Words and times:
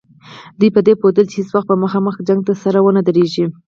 دوی 0.59 0.69
په 0.75 0.81
دې 0.87 0.93
پوهېدل 0.99 1.25
چې 1.31 1.35
هېڅ 1.39 1.49
وخت 1.53 1.67
به 1.69 1.81
مخامخ 1.83 2.15
جنګ 2.27 2.39
ته 2.47 2.53
سره 2.63 2.79
ونه 2.81 3.01
دریږي. 3.07 3.45